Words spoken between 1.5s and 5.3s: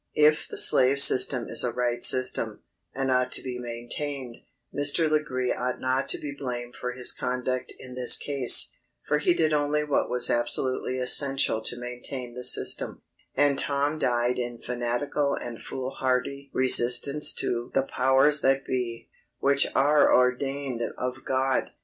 a right system, and ought to be maintained, Mr.